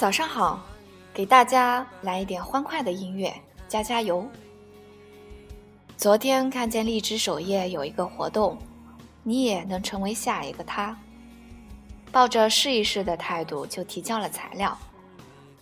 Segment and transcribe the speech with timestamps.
[0.00, 0.58] 早上好，
[1.12, 3.30] 给大家来一点欢快的音乐，
[3.68, 4.26] 加加油。
[5.94, 8.56] 昨天看见荔枝首页有一个活动，
[9.22, 10.98] 你也能成为下一个他。
[12.10, 14.74] 抱着试一试的态度就提交了材料。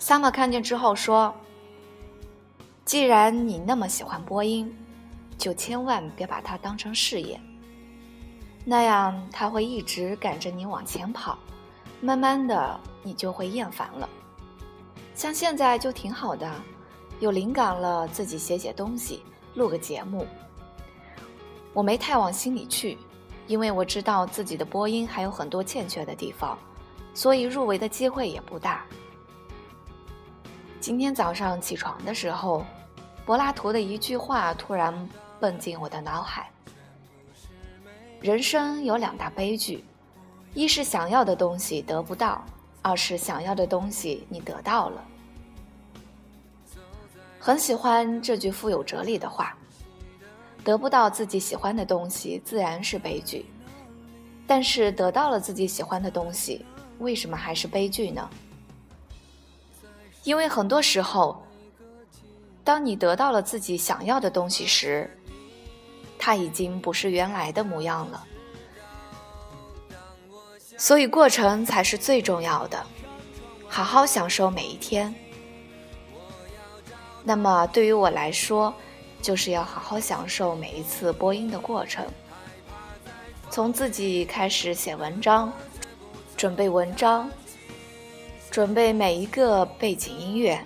[0.00, 1.34] Summer 看见之后说
[2.86, 4.74] ：“既然你那么喜欢播音，
[5.36, 7.38] 就千万别把它当成事业，
[8.64, 11.38] 那样它会一直赶着你往前跑，
[12.00, 14.08] 慢慢的你就会厌烦了。”
[15.14, 16.50] 像现在就挺好的，
[17.20, 19.22] 有灵感了自己写写东西，
[19.54, 20.26] 录个节目。
[21.72, 22.98] 我没太往心里去，
[23.46, 26.58] 因为我知道自己的播音还有很多欠缺的地方，
[27.14, 28.84] 所以入围的机会也不大。
[30.80, 32.64] 今天早上起床的时候，
[33.24, 36.50] 柏拉图的一句话突然蹦进我的脑海：
[38.20, 39.84] 人生有两大悲剧，
[40.54, 42.44] 一是想要的东西得不到。
[42.82, 45.04] 二是想要的东西你得到了，
[47.38, 49.56] 很喜欢这句富有哲理的话。
[50.64, 53.46] 得不到自己喜欢的东西自然是悲剧，
[54.46, 56.64] 但是得到了自己喜欢的东西，
[57.00, 58.30] 为什么还是悲剧呢？
[60.22, 61.42] 因为很多时候，
[62.62, 65.10] 当你得到了自己想要的东西时，
[66.16, 68.24] 它已经不是原来的模样了。
[70.82, 72.84] 所以，过程才是最重要的，
[73.68, 75.14] 好好享受每一天。
[77.22, 78.74] 那么，对于我来说，
[79.22, 82.04] 就是要好好享受每一次播音的过程，
[83.48, 85.52] 从自己开始写文章，
[86.36, 87.30] 准备文章，
[88.50, 90.60] 准备每一个背景音乐，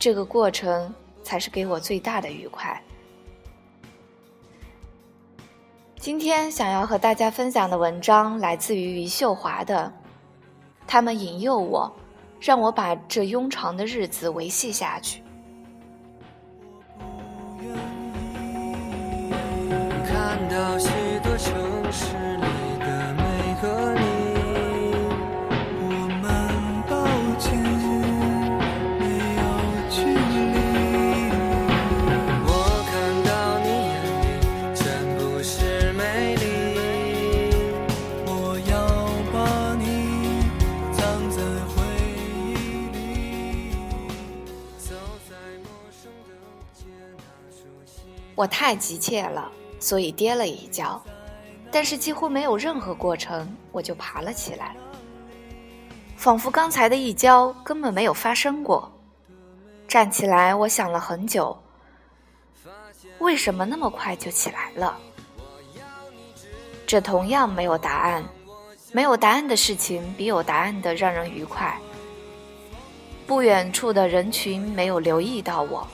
[0.00, 2.82] 这个过程才是给我最大的愉快。
[6.02, 9.92] 今天想要和大家分享的文章来自于余秀华的，
[10.84, 11.94] 他们引诱我，
[12.40, 15.22] 让我把这庸长的日子维系下去。
[20.04, 20.88] 看到许
[21.22, 22.31] 多城市
[48.34, 51.00] 我太急切了，所以跌了一跤，
[51.70, 54.74] 但是几乎没有任何过程，我就爬了起来，
[56.16, 58.90] 仿佛刚才的一跤根本没有发生过。
[59.86, 61.56] 站起来，我想了很久，
[63.18, 64.96] 为什么那么快就起来了？
[66.86, 68.24] 这同样没有答案，
[68.92, 71.78] 没有答案的事情比有答案的让人愉快。
[73.26, 75.86] 不远处的人群没有留意到我。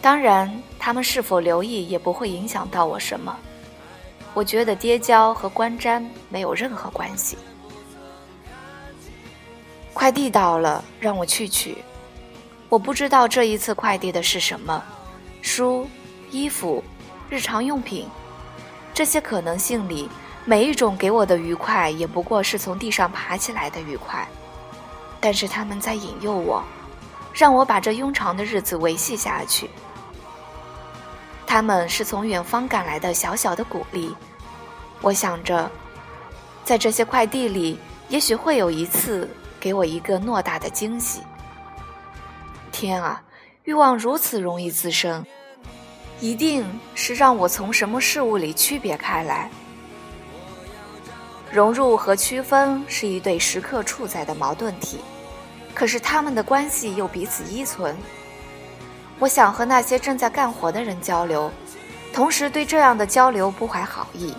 [0.00, 3.36] 当然，他们是否留意也不会影响到我什么。
[4.34, 7.36] 我觉得跌跤和观瞻没有任何关系。
[9.92, 11.76] 快递到了，让我去取。
[12.68, 14.80] 我不知道这一次快递的是什么，
[15.42, 15.88] 书、
[16.30, 16.82] 衣服、
[17.28, 18.06] 日常用品。
[18.94, 20.08] 这些可能性里，
[20.44, 24.26] 每一种给我的愉快，也不过是从地上爬起来的愉快。
[25.18, 26.62] 但是他们在引诱我，
[27.32, 29.68] 让我把这庸长的日子维系下去。
[31.48, 34.14] 他们是从远方赶来的小小的鼓励，
[35.00, 35.68] 我想着，
[36.62, 37.78] 在这些快递里，
[38.10, 39.26] 也许会有一次
[39.58, 41.22] 给我一个偌大的惊喜。
[42.70, 43.22] 天啊，
[43.64, 45.24] 欲望如此容易滋生，
[46.20, 49.50] 一定是让我从什么事物里区别开来。
[51.50, 55.00] 融入和区分是一对时刻处在的矛盾体，
[55.74, 57.96] 可是他们的关系又彼此依存。
[59.18, 61.50] 我想和那些正在干活的人交流，
[62.12, 64.32] 同时对这样的交流不怀好意。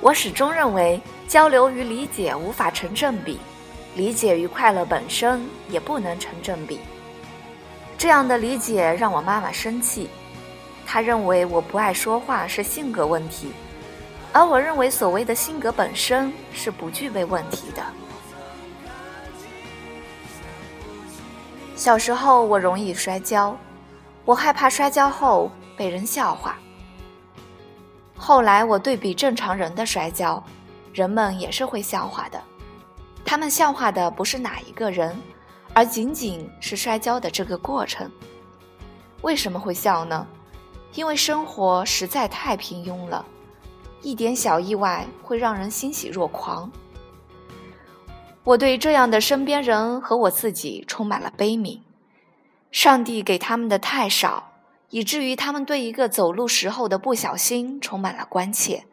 [0.00, 3.38] 我始终认为，交流与理解无法成正比，
[3.96, 6.80] 理解与快乐本身也不能成正比。
[7.98, 10.08] 这样的理解让我妈妈生气，
[10.86, 13.52] 她认为我不爱说话是性格问题，
[14.32, 17.82] 而我认为所谓的性格本身是不具备问题的。
[21.86, 23.56] 小时候我容易摔跤，
[24.24, 26.58] 我害怕摔跤后被人笑话。
[28.16, 30.42] 后来我对比正常人的摔跤，
[30.92, 32.42] 人们也是会笑话的。
[33.24, 35.16] 他们笑话的不是哪一个人，
[35.74, 38.10] 而仅仅是摔跤的这个过程。
[39.22, 40.26] 为什么会笑呢？
[40.94, 43.24] 因为生活实在太平庸了，
[44.02, 46.68] 一点小意外会让人欣喜若狂。
[48.46, 51.80] 我对这样的身边人和我自己充满了悲悯。
[52.70, 54.52] 上帝给他们的太少，
[54.90, 58.84] 以至于他们对一个走路时候的不小心充满了关切。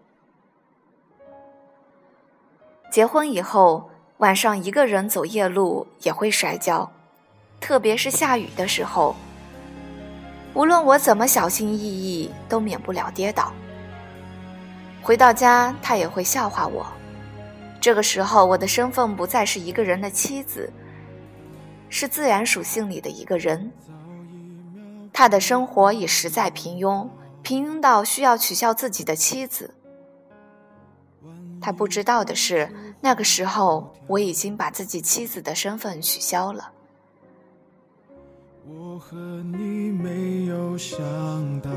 [2.90, 6.92] 结婚以后，晚上一个人走夜路也会摔跤，
[7.60, 9.16] 特别是下雨的时候。
[10.56, 13.54] 无论我怎么小心翼翼，都免不了跌倒。
[15.04, 16.84] 回到家，他也会笑话我。
[17.84, 20.72] 这个时候，我的身份不再是一个人的妻子，
[21.90, 23.70] 是自然属性里的一个人。
[25.12, 27.06] 他的生活已实在平庸，
[27.42, 29.74] 平庸到需要取笑自己的妻子。
[31.60, 36.72] 他不知道的是，那个时候我已经把自己妻子的身份取消了。
[38.66, 40.98] 我和你没有想
[41.60, 41.70] 到，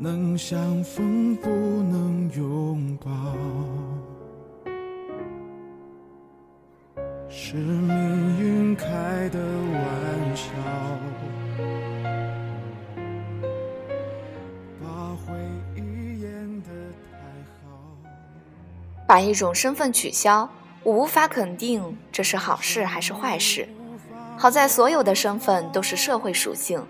[0.00, 3.10] 能相逢不能拥抱，
[7.28, 8.86] 是命运开
[9.30, 10.52] 的玩笑，
[14.80, 15.34] 把回
[15.74, 16.68] 忆演得
[17.10, 17.18] 太
[17.60, 17.96] 好，
[19.04, 20.48] 把一种身份取消。
[20.84, 23.68] 我无法肯定这是好事还是坏事。
[24.36, 26.86] 好在所有的身份都是社会属性，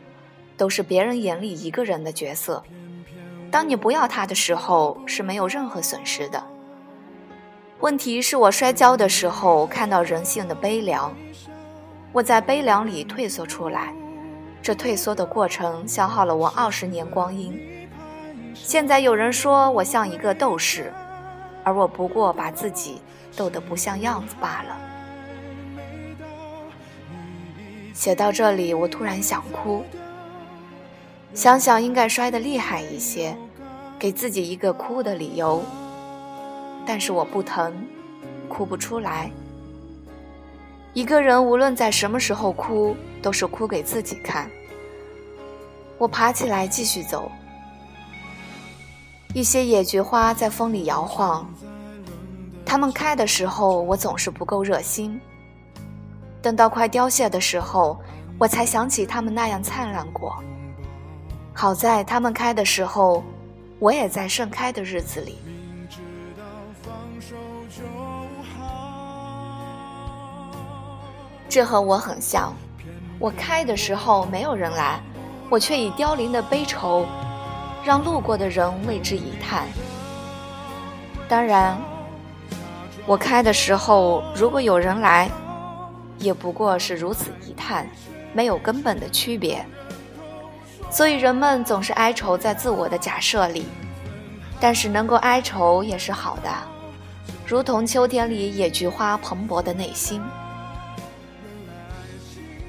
[0.59, 2.63] 都是别人眼里一个人的角色。
[3.51, 6.43] 当你不要他的时候，是没有任何损失的。
[7.81, 11.15] 问题是我摔跤的时候看到人性的悲凉，
[12.13, 13.93] 我在悲凉里退缩出来，
[14.61, 17.59] 这退缩的过程消耗了我二十年光阴。
[18.55, 20.93] 现在有人说我像一个斗士，
[21.65, 23.01] 而我不过把自己。
[23.37, 24.77] 斗得不像样子罢了。
[27.95, 29.85] 写到这里，我突然想哭。
[31.35, 33.37] 想想应该摔得厉害一些，
[33.99, 35.63] 给自己一个哭的理由。
[36.87, 37.73] 但是我不疼，
[38.49, 39.31] 哭不出来。
[40.95, 44.51] 一个人无论在什么时候哭，都是哭给自己看。
[45.99, 47.31] 我爬起来继续走。
[49.35, 51.49] 一些野菊花在风里摇晃。
[52.65, 55.21] 它们开的时候，我总是不够热心。
[56.41, 58.01] 等到快凋谢的时候，
[58.39, 60.43] 我才想起它们那样灿烂过。
[61.61, 63.25] 好在它们开的时候，
[63.81, 65.39] 我也在盛开的日子里。
[71.49, 72.55] 这和我很像。
[73.19, 75.01] 我开的时候没有人来，
[75.51, 77.05] 我却以凋零的悲愁，
[77.85, 79.67] 让路过的人为之一叹。
[81.29, 81.77] 当然。
[83.05, 85.29] 我开的时候，如果有人来，
[86.21, 87.85] 也不过是如此一叹，
[88.33, 89.67] 没有根本的区别。
[90.91, 93.67] 所以人们总是哀愁在自我的假设里，
[94.59, 96.51] 但是能够哀愁也是好的，
[97.47, 100.21] 如同秋天里野菊花蓬勃的内心。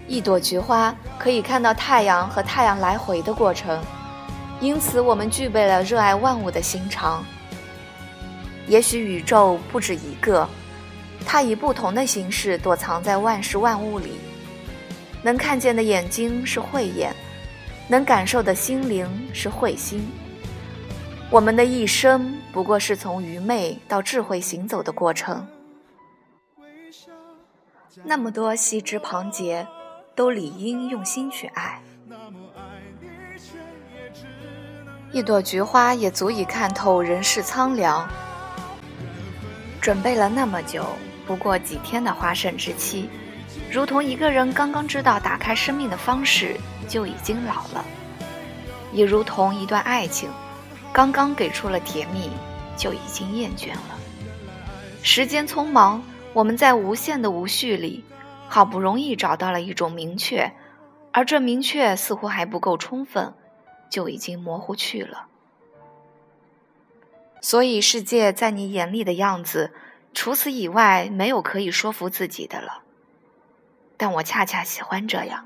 [0.07, 3.79] 一朵菊花可以看到太阳和太阳来回的过程，
[4.59, 7.23] 因此我们具备了热爱万物的心肠。
[8.67, 10.47] 也许宇宙不止一个，
[11.25, 14.19] 它以不同的形式躲藏在万事万物里。
[15.21, 17.15] 能看见的眼睛是慧眼，
[17.89, 20.08] 能感受的心灵是慧心。
[21.29, 25.46] 我们的一生不过是从愚昧到智慧行走的过程。
[28.03, 29.67] 那么多细枝旁节，
[30.15, 31.81] 都理应用心去爱。
[35.12, 38.08] 一朵菊花也足以看透人世苍凉。
[39.81, 40.86] 准备了那么久，
[41.25, 43.10] 不过几天的花盛之期，
[43.72, 46.55] 如同一个人刚刚知道打开生命的方式
[46.89, 47.86] 就已经老了，
[48.91, 50.29] 也如同一段爱情，
[50.91, 52.29] 刚刚给出了甜蜜
[52.75, 53.98] 就已经厌倦了。
[55.03, 56.03] 时间匆忙，
[56.34, 58.03] 我们在无限的无序里，
[58.50, 60.51] 好不容易找到了一种明确，
[61.13, 63.34] 而这明确似乎还不够充分，
[63.89, 65.27] 就已经模糊去了。
[67.39, 69.72] 所以，世界在你眼里的样子，
[70.13, 72.81] 除此以外没有可以说服自己的了。
[73.96, 75.46] 但我恰恰喜欢这样。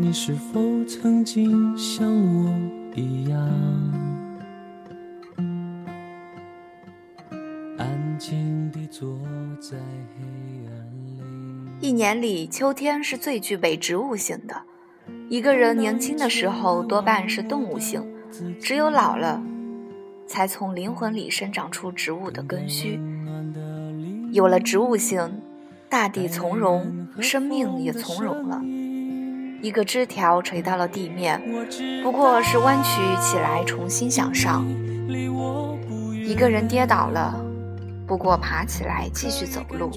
[0.00, 2.50] 你是否曾经像我
[2.94, 3.38] 一样？
[11.80, 14.62] 一年里，秋天是最具备植物性的。
[15.28, 18.02] 一个人年轻的时候多半是动物性，
[18.58, 19.42] 只有老了，
[20.26, 22.98] 才从灵魂里生长出植物的根须。
[24.32, 25.42] 有了植物性，
[25.90, 28.62] 大地从容，生命也从容了。
[29.62, 31.40] 一个枝条垂到了地面，
[32.02, 34.64] 不过是弯曲起来重新向上；
[36.26, 37.38] 一个人跌倒了，
[38.06, 39.90] 不过爬起来继续走路。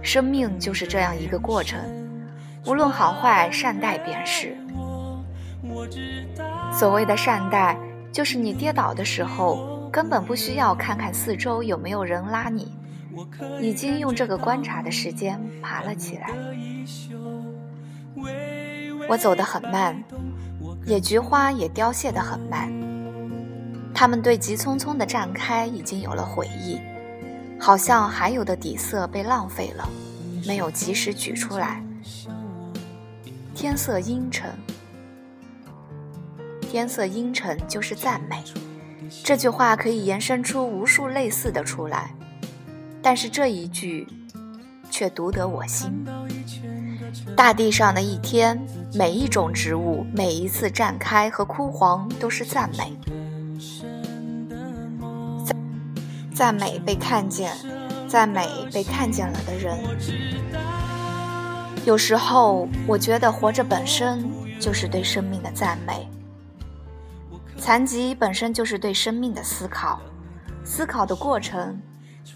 [0.00, 1.80] 生命就是这样一个过程，
[2.66, 4.56] 无论好坏，善待便是。
[6.72, 7.76] 所谓的善待，
[8.12, 12.72] 就是你跌倒的时候，根本不需要看看四周有没有人拉你，
[13.60, 16.28] 已经用这个观察的时间爬了起来。
[19.08, 20.02] 我走得很慢，
[20.86, 22.72] 野菊花也凋谢得很慢。
[23.92, 26.80] 它们对急匆匆的绽开已经有了悔意，
[27.58, 29.88] 好像还有的底色被浪费了，
[30.46, 31.82] 没有及时取出来。
[33.54, 34.50] 天色阴沉，
[36.62, 38.42] 天色阴沉就是赞美。
[39.24, 42.14] 这句话可以延伸出无数类似的出来，
[43.02, 44.06] 但是这一句
[44.88, 46.06] 却独得我心。
[47.36, 48.60] 大地上的一天，
[48.94, 52.96] 每一种植物，每一次绽开和枯黄，都是赞美。
[56.34, 57.52] 赞美被看见，
[58.08, 59.78] 赞美被看见了的人。
[61.84, 64.24] 有时候，我觉得活着本身
[64.60, 66.08] 就是对生命的赞美。
[67.58, 70.00] 残疾本身就是对生命的思考，
[70.64, 71.80] 思考的过程，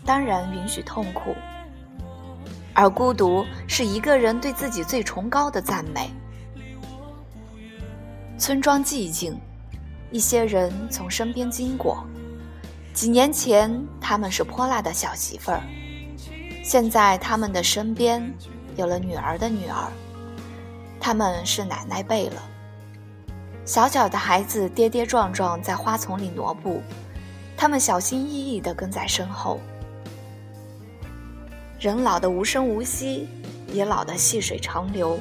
[0.05, 1.35] 当然允许痛苦。
[2.75, 6.11] 而孤独是一个人对自己最崇高的赞美。
[8.37, 9.39] 村庄寂静，
[10.11, 12.05] 一些人从身边经过。
[12.93, 15.61] 几年前他们是泼辣的小媳妇儿，
[16.63, 18.23] 现在他们的身边
[18.77, 19.91] 有了女儿的女儿，
[21.01, 22.43] 他们是奶奶辈了。
[23.65, 26.83] 小小的孩子跌跌撞撞在花丛里挪步，
[27.57, 29.59] 他们小心翼翼地跟在身后。
[31.85, 33.29] 人老的无声无息，
[33.71, 35.21] 也老的细水长流，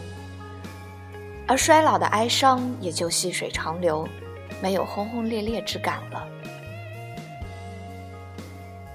[1.45, 4.07] 而衰老的哀伤也就细水长流，
[4.61, 6.25] 没有轰轰烈烈之感了。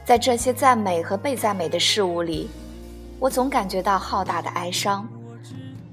[0.03, 2.49] 在这些赞美和被赞美的事物里，
[3.19, 5.07] 我总感觉到浩大的哀伤。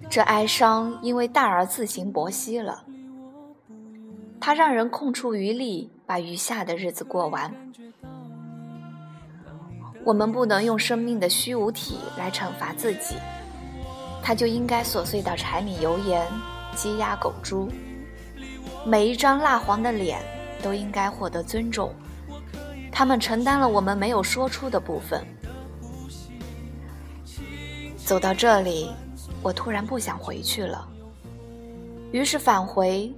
[0.10, 2.86] 这哀伤因为大而自行薄息了，
[4.39, 7.53] 它让人空出余力，把余下的日子过完。
[10.06, 13.16] 我们不能用生命的虚无体来惩罚自己，
[14.22, 16.24] 它就应该琐碎到柴米油盐、
[16.76, 17.68] 鸡鸭狗猪。
[18.86, 20.22] 每一张蜡黄的脸
[20.62, 21.92] 都应该获得尊重，
[22.92, 25.26] 他们承担了我们没有说出的部分。
[27.98, 28.92] 走到这里，
[29.42, 30.88] 我突然不想回去了，
[32.12, 33.12] 于是返回。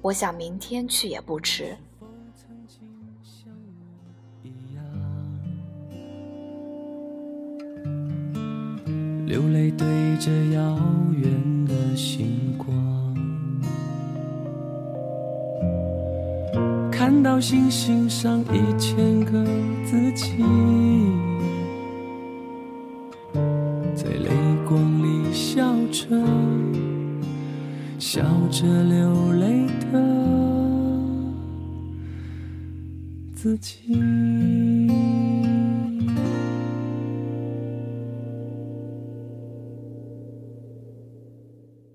[0.00, 1.76] 我想明天去也不迟。
[9.30, 9.86] 流泪对
[10.18, 10.76] 着遥
[11.16, 12.68] 远的星光，
[16.90, 19.44] 看到星星上一千个
[19.84, 20.42] 自己，
[23.94, 24.30] 在泪
[24.68, 26.08] 光里笑着，
[28.00, 28.20] 笑
[28.50, 30.02] 着流泪的
[33.32, 33.94] 自己。